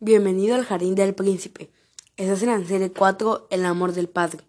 Bienvenido 0.00 0.56
al 0.56 0.64
Jardín 0.64 0.96
del 0.96 1.14
Príncipe. 1.14 1.70
Estás 2.16 2.42
en 2.42 2.50
la 2.50 2.66
serie 2.66 2.92
4, 2.92 3.46
El 3.48 3.64
amor 3.64 3.92
del 3.92 4.08
Padre. 4.08 4.40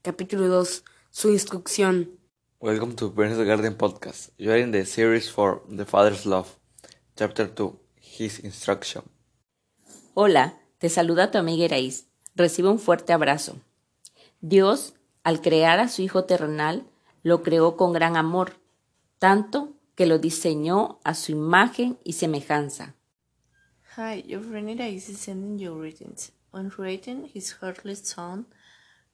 Capítulo 0.00 0.46
2, 0.46 0.84
Su 1.10 1.30
instrucción. 1.30 2.20
Welcome 2.60 2.94
to 2.94 3.12
Parents 3.12 3.44
Garden 3.44 3.76
Podcast. 3.76 4.30
You 4.38 4.52
are 4.52 4.60
in 4.60 4.70
the 4.70 4.86
series 4.86 5.28
for 5.28 5.64
The 5.68 5.84
Father's 5.84 6.24
Love, 6.24 6.56
Chapter 7.16 7.52
2, 7.52 7.80
His 8.18 8.42
Instruction. 8.44 9.02
Hola, 10.14 10.60
te 10.78 10.88
saluda 10.88 11.32
tu 11.32 11.38
amiga 11.38 11.64
Iraís. 11.64 12.06
Recibe 12.36 12.68
un 12.68 12.78
fuerte 12.78 13.12
abrazo. 13.12 13.56
Dios, 14.40 14.94
al 15.24 15.42
crear 15.42 15.80
a 15.80 15.88
su 15.88 16.02
Hijo 16.02 16.24
terrenal, 16.24 16.86
lo 17.24 17.42
creó 17.42 17.76
con 17.76 17.92
gran 17.92 18.16
amor, 18.16 18.52
tanto 19.18 19.72
que 19.96 20.06
lo 20.06 20.18
diseñó 20.18 21.00
a 21.02 21.14
su 21.14 21.32
imagen 21.32 21.98
y 22.04 22.12
semejanza. 22.12 22.94
Hi, 23.96 24.24
your 24.26 24.40
friend 24.40 24.80
is 24.80 25.18
sending 25.18 25.58
you 25.58 25.74
greetings. 25.74 26.32
When 26.50 26.70
creating 26.70 27.28
his 27.34 27.54
earthly 27.60 27.94
son, 27.94 28.46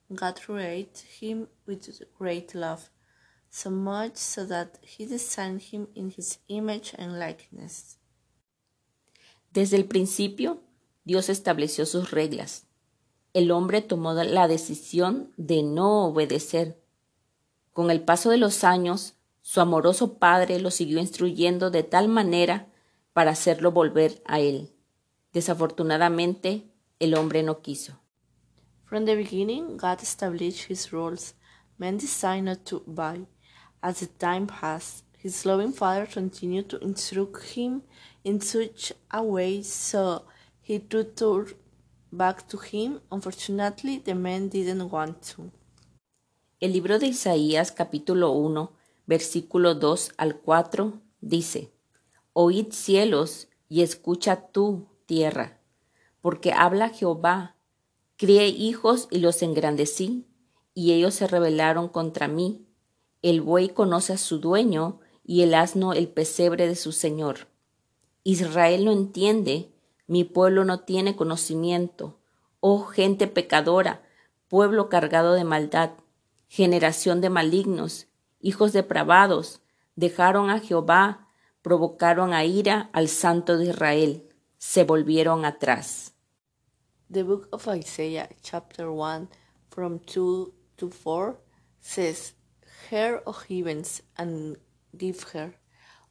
God 0.09 0.39
created 0.39 1.03
him 1.19 1.49
with 1.67 2.01
great 2.17 2.55
love, 2.55 2.89
so 3.49 3.69
much 3.71 4.15
so 4.15 4.45
that 4.45 4.79
he 4.81 5.05
designed 5.05 5.63
him 5.63 5.89
in 5.95 6.11
his 6.11 6.39
image 6.47 6.93
and 6.97 7.19
likeness. 7.19 7.97
Desde 9.51 9.75
el 9.75 9.83
principio, 9.83 10.61
Dios 11.03 11.27
estableció 11.27 11.85
sus 11.85 12.11
reglas. 12.11 12.63
El 13.33 13.51
hombre 13.51 13.81
tomó 13.81 14.13
la 14.13 14.47
decisión 14.47 15.33
de 15.35 15.61
no 15.61 16.05
obedecer. 16.05 16.81
Con 17.73 17.91
el 17.91 17.99
paso 17.99 18.29
de 18.29 18.37
los 18.37 18.63
años, 18.63 19.15
su 19.41 19.59
amoroso 19.59 20.19
padre 20.19 20.57
lo 20.61 20.71
siguió 20.71 20.99
instruyendo 20.99 21.69
de 21.69 21.83
tal 21.83 22.07
manera 22.07 22.68
para 23.19 23.31
hacerlo 23.31 23.73
volver 23.73 24.21
a 24.23 24.39
él. 24.39 24.71
Desafortunadamente, 25.33 26.71
el 26.99 27.15
hombre 27.15 27.43
no 27.43 27.61
quiso. 27.61 27.99
From 28.85 29.03
the 29.03 29.13
beginning, 29.13 29.75
God 29.75 29.99
established 30.01 30.71
his 30.71 30.93
rules. 30.93 31.35
Men 31.77 31.97
decided 31.97 32.45
not 32.45 32.59
to 32.63 32.81
obey. 32.87 33.27
As 33.81 33.99
the 33.99 34.07
time 34.07 34.47
passed, 34.47 35.03
his 35.21 35.45
loving 35.45 35.73
father 35.73 36.07
continued 36.07 36.69
to 36.69 36.77
instruct 36.77 37.43
him 37.57 37.81
in 38.23 38.39
such 38.39 38.93
a 39.11 39.21
way 39.21 39.63
so 39.63 40.23
he 40.61 40.81
would 40.89 41.17
turn 41.17 41.47
back 42.13 42.47
to 42.47 42.57
him. 42.57 43.01
Unfortunately, 43.11 43.97
the 43.97 44.15
men 44.15 44.47
didn't 44.47 44.89
want 44.89 45.21
to. 45.35 45.51
El 46.61 46.71
libro 46.71 46.99
de 46.99 47.07
Isaías 47.07 47.73
capítulo 47.73 48.31
1, 48.31 48.71
versículo 49.07 49.75
2 49.75 50.13
al 50.15 50.39
4 50.39 51.01
dice, 51.19 51.73
Oíd 52.33 52.71
cielos 52.71 53.47
y 53.67 53.81
escucha 53.81 54.47
tú, 54.51 54.87
tierra, 55.05 55.59
porque 56.21 56.53
habla 56.53 56.89
Jehová, 56.89 57.55
crié 58.17 58.47
hijos 58.47 59.07
y 59.11 59.19
los 59.19 59.41
engrandecí, 59.41 60.25
y 60.73 60.93
ellos 60.93 61.13
se 61.13 61.27
rebelaron 61.27 61.89
contra 61.89 62.27
mí. 62.27 62.65
El 63.21 63.41
buey 63.41 63.69
conoce 63.69 64.13
a 64.13 64.17
su 64.17 64.39
dueño, 64.39 64.99
y 65.23 65.43
el 65.43 65.53
asno 65.53 65.93
el 65.93 66.07
pesebre 66.07 66.67
de 66.67 66.75
su 66.75 66.91
señor. 66.91 67.47
Israel 68.23 68.85
no 68.85 68.91
entiende, 68.91 69.71
mi 70.07 70.23
pueblo 70.23 70.65
no 70.65 70.79
tiene 70.79 71.15
conocimiento. 71.15 72.17
Oh 72.61 72.85
gente 72.85 73.27
pecadora, 73.27 74.01
pueblo 74.47 74.89
cargado 74.89 75.33
de 75.33 75.43
maldad, 75.43 75.91
generación 76.47 77.21
de 77.21 77.29
malignos, 77.29 78.07
hijos 78.41 78.73
depravados, 78.73 79.61
dejaron 79.95 80.49
a 80.49 80.59
Jehová, 80.59 81.28
provocaron 81.69 82.33
a 82.33 82.43
ira 82.45 82.89
al 82.93 83.07
Santo 83.09 83.55
de 83.55 83.65
Israel, 83.69 84.23
se 84.57 84.83
volvieron 84.85 85.45
atrás. 85.45 86.15
The 87.11 87.21
book 87.21 87.47
of 87.51 87.67
Isaiah, 87.67 88.27
chapter 88.41 88.89
1, 88.89 89.29
from 89.69 89.99
2 89.99 90.51
to 90.77 90.89
4, 90.89 91.37
says, 91.79 92.33
Hear, 92.89 93.21
O 93.27 93.33
heavens, 93.33 94.01
and 94.17 94.57
give 94.97 95.23
her. 95.33 95.53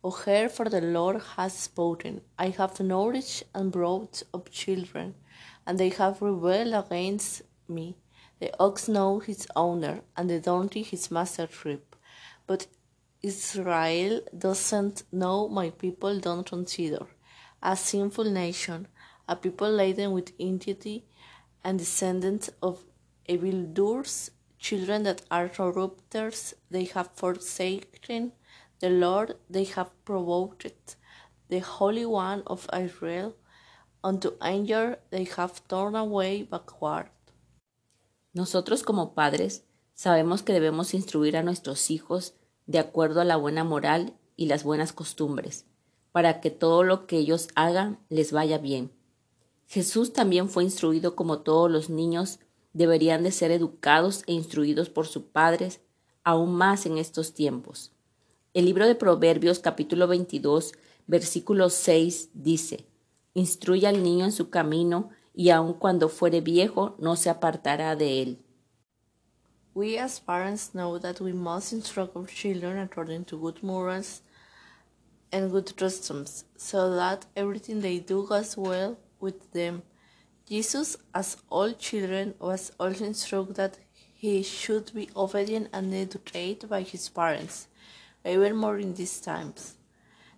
O 0.04 0.12
hear, 0.12 0.48
for 0.48 0.70
the 0.70 0.80
Lord 0.80 1.20
has 1.36 1.54
spoken. 1.54 2.20
I 2.38 2.50
have 2.50 2.78
nourished 2.78 3.42
and 3.52 3.72
brought 3.72 4.22
up 4.32 4.50
children, 4.52 5.16
and 5.66 5.76
they 5.76 5.88
have 5.88 6.22
rebelled 6.22 6.72
against 6.72 7.42
me. 7.66 7.96
The 8.38 8.54
ox 8.60 8.86
knows 8.86 9.24
his 9.24 9.48
owner, 9.56 10.02
and 10.16 10.30
the 10.30 10.38
donkey 10.38 10.84
his 10.84 11.10
master's 11.10 11.64
rib. 11.64 11.82
But 12.46 12.68
Israel 13.22 14.20
doesn't 14.36 15.02
know, 15.10 15.48
my 15.48 15.70
people 15.70 16.20
don't 16.20 16.48
consider. 16.48 17.06
A 17.62 17.76
sinful 17.76 18.24
nation, 18.24 18.86
a 19.28 19.34
people 19.34 19.70
laden 19.70 20.12
with 20.12 20.32
iniquity, 20.38 21.04
and 21.64 21.78
descendants 21.78 22.50
of 22.62 22.84
evildoers, 23.26 24.30
children 24.58 25.02
that 25.02 25.22
are 25.30 25.48
corrupters, 25.48 26.54
they 26.70 26.84
have 26.84 27.10
forsaken 27.14 28.32
the 28.80 28.90
Lord, 28.90 29.36
they 29.50 29.64
have 29.64 29.90
provoked 30.04 30.96
the 31.48 31.58
Holy 31.58 32.06
One 32.06 32.42
of 32.46 32.68
Israel. 32.72 33.34
Unto 34.04 34.36
anger 34.40 35.00
they 35.10 35.24
have 35.24 35.66
torn 35.66 35.96
away 35.96 36.44
backward. 36.44 37.10
Nosotros 38.32 38.84
como 38.84 39.14
padres 39.14 39.64
sabemos 39.94 40.44
que 40.44 40.54
debemos 40.54 40.94
instruir 40.94 41.36
a 41.36 41.42
nuestros 41.42 41.90
hijos 41.90 42.34
de 42.68 42.78
acuerdo 42.78 43.20
a 43.20 43.24
la 43.24 43.36
buena 43.36 43.64
moral 43.64 44.14
y 44.36 44.46
las 44.46 44.62
buenas 44.62 44.92
costumbres, 44.92 45.64
para 46.12 46.40
que 46.40 46.50
todo 46.50 46.84
lo 46.84 47.06
que 47.06 47.16
ellos 47.16 47.48
hagan 47.56 47.98
les 48.10 48.30
vaya 48.30 48.58
bien. 48.58 48.92
Jesús 49.66 50.12
también 50.12 50.48
fue 50.48 50.62
instruido 50.62 51.16
como 51.16 51.40
todos 51.40 51.70
los 51.70 51.90
niños 51.90 52.38
deberían 52.74 53.22
de 53.22 53.32
ser 53.32 53.50
educados 53.50 54.22
e 54.26 54.32
instruidos 54.32 54.90
por 54.90 55.06
sus 55.06 55.24
padres, 55.24 55.80
aún 56.22 56.54
más 56.54 56.86
en 56.86 56.98
estos 56.98 57.34
tiempos. 57.34 57.90
El 58.52 58.66
libro 58.66 58.86
de 58.86 58.94
Proverbios 58.94 59.58
capítulo 59.60 60.06
22, 60.06 60.72
versículo 61.06 61.70
6 61.70 62.30
dice, 62.34 62.86
Instruye 63.32 63.86
al 63.86 64.02
niño 64.02 64.26
en 64.26 64.32
su 64.32 64.50
camino, 64.50 65.08
y 65.34 65.50
aun 65.50 65.72
cuando 65.72 66.08
fuere 66.08 66.40
viejo 66.40 66.96
no 66.98 67.16
se 67.16 67.30
apartará 67.30 67.96
de 67.96 68.22
él. 68.22 68.38
We 69.74 69.96
as 69.98 70.18
parents 70.18 70.74
know 70.74 70.98
that 70.98 71.20
we 71.20 71.32
must 71.32 71.72
instruct 71.72 72.16
our 72.16 72.26
children 72.26 72.78
according 72.78 73.26
to 73.26 73.38
good 73.38 73.62
morals 73.62 74.22
and 75.30 75.50
good 75.50 75.76
customs, 75.76 76.44
so 76.56 76.94
that 76.94 77.26
everything 77.36 77.80
they 77.80 77.98
do 77.98 78.26
goes 78.26 78.56
well 78.56 78.98
with 79.20 79.52
them. 79.52 79.82
Jesus, 80.46 80.96
as 81.14 81.36
all 81.50 81.72
children, 81.72 82.34
was 82.40 82.72
also 82.80 83.04
instructed 83.04 83.56
that 83.56 83.78
he 84.14 84.42
should 84.42 84.92
be 84.94 85.10
obedient 85.14 85.68
and 85.72 85.94
educated 85.94 86.70
by 86.70 86.82
his 86.82 87.08
parents, 87.08 87.68
even 88.24 88.56
more 88.56 88.78
in 88.78 88.94
these 88.94 89.20
times. 89.20 89.76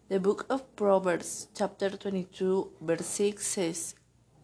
The 0.09 0.19
book 0.19 0.45
of 0.51 0.75
Proverbs, 0.75 1.47
chapter 1.57 1.89
22, 1.89 2.73
verse 2.81 3.07
6 3.07 3.47
says, 3.47 3.95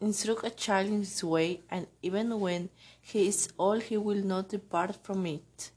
Instruct 0.00 0.44
a 0.44 0.50
child 0.50 0.88
in 0.88 1.00
his 1.00 1.24
way, 1.24 1.62
and 1.70 1.86
even 2.02 2.38
when 2.38 2.68
he 3.00 3.26
is 3.26 3.48
old, 3.56 3.82
he 3.84 3.96
will 3.96 4.22
not 4.22 4.50
depart 4.50 4.96
from 5.02 5.26
it. 5.26 5.72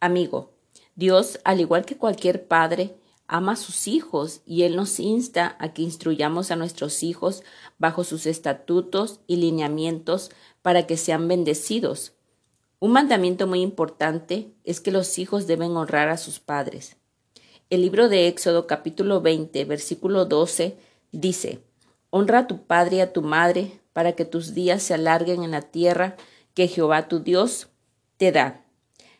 Amigo, 0.00 0.52
Dios, 0.96 1.38
al 1.44 1.60
igual 1.60 1.84
que 1.86 1.96
cualquier 1.96 2.46
padre, 2.46 2.96
ama 3.26 3.52
a 3.52 3.56
sus 3.56 3.88
hijos 3.88 4.42
y 4.44 4.62
Él 4.62 4.76
nos 4.76 5.00
insta 5.00 5.56
a 5.58 5.72
que 5.72 5.82
instruyamos 5.82 6.50
a 6.50 6.56
nuestros 6.56 7.02
hijos 7.02 7.42
bajo 7.78 8.04
sus 8.04 8.26
estatutos 8.26 9.20
y 9.26 9.36
lineamientos 9.36 10.30
para 10.62 10.86
que 10.86 10.96
sean 10.96 11.26
bendecidos. 11.26 12.12
Un 12.80 12.92
mandamiento 12.92 13.46
muy 13.46 13.62
importante 13.62 14.52
es 14.64 14.80
que 14.80 14.90
los 14.90 15.18
hijos 15.18 15.46
deben 15.46 15.76
honrar 15.76 16.10
a 16.10 16.18
sus 16.18 16.38
padres. 16.38 16.96
El 17.74 17.80
libro 17.80 18.08
de 18.08 18.28
Éxodo 18.28 18.68
capítulo 18.68 19.20
20 19.20 19.64
versículo 19.64 20.26
12 20.26 20.78
dice, 21.10 21.58
Honra 22.10 22.38
a 22.38 22.46
tu 22.46 22.68
padre 22.68 22.98
y 22.98 23.00
a 23.00 23.12
tu 23.12 23.20
madre 23.20 23.80
para 23.92 24.12
que 24.12 24.24
tus 24.24 24.54
días 24.54 24.80
se 24.80 24.94
alarguen 24.94 25.42
en 25.42 25.50
la 25.50 25.60
tierra 25.60 26.14
que 26.54 26.68
Jehová 26.68 27.08
tu 27.08 27.18
Dios 27.18 27.66
te 28.16 28.30
da. 28.30 28.64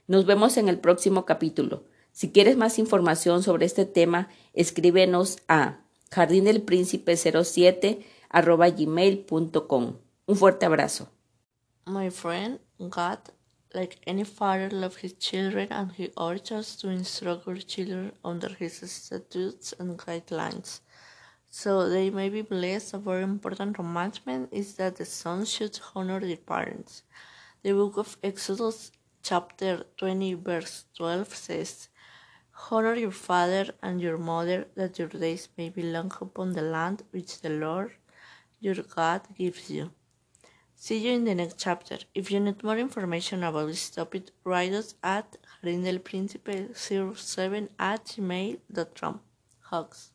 Nos 0.06 0.24
vemos 0.24 0.56
en 0.56 0.68
el 0.68 0.78
próximo 0.78 1.24
capítulo. 1.24 1.82
Si 2.12 2.30
quieres 2.30 2.56
más 2.56 2.78
información 2.78 3.42
sobre 3.42 3.66
este 3.66 3.86
tema, 3.86 4.28
escríbenos 4.52 5.38
a 5.48 5.80
jardindelpríncipe07 6.12 8.04
arroba 8.28 8.70
gmail.com. 8.70 9.96
Un 10.26 10.36
fuerte 10.36 10.64
abrazo. 10.64 11.08
My 11.86 12.08
friend, 12.08 12.60
God, 12.78 13.18
like 13.74 13.98
any 14.06 14.24
father, 14.24 14.70
loves 14.70 14.96
his 14.96 15.14
children 15.14 15.68
and 15.70 15.92
he 15.92 16.10
urges 16.18 16.76
to 16.76 16.88
instruct 16.88 17.48
our 17.48 17.56
children 17.56 18.12
under 18.24 18.48
his 18.48 18.74
statutes 18.90 19.74
and 19.78 19.98
guidelines. 19.98 20.80
So 21.50 21.88
they 21.88 22.10
may 22.10 22.28
be 22.28 22.42
blessed. 22.42 22.94
A 22.94 22.98
very 22.98 23.22
important 23.22 23.74
commandment 23.74 24.48
is 24.52 24.74
that 24.74 24.96
the 24.96 25.04
son 25.04 25.44
should 25.44 25.78
honor 25.94 26.20
their 26.20 26.36
parents. 26.36 27.02
The 27.62 27.72
book 27.72 27.96
of 27.96 28.16
Exodus 28.22 28.92
chapter 29.22 29.84
20 29.96 30.34
verse 30.34 30.84
12 30.96 31.34
says, 31.34 31.88
Honor 32.70 32.94
your 32.94 33.10
father 33.10 33.74
and 33.82 34.00
your 34.00 34.18
mother, 34.18 34.66
that 34.76 34.98
your 34.98 35.08
days 35.08 35.48
may 35.56 35.68
be 35.68 35.82
long 35.82 36.12
upon 36.20 36.52
the 36.52 36.62
land 36.62 37.02
which 37.10 37.40
the 37.40 37.50
Lord 37.50 37.92
your 38.60 38.76
God 38.76 39.22
gives 39.36 39.70
you. 39.70 39.90
See 40.76 40.98
you 40.98 41.12
in 41.12 41.24
the 41.24 41.34
next 41.34 41.58
chapter. 41.58 41.98
If 42.14 42.30
you 42.30 42.38
need 42.40 42.62
more 42.62 42.78
information 42.78 43.42
about 43.42 43.68
this 43.68 43.88
topic, 43.90 44.30
write 44.44 44.72
us 44.72 44.94
at 45.02 45.36
jarindelprincipe07 45.62 47.68
at 47.78 48.04
gmail.com. 48.04 49.20
Hugs. 49.60 50.13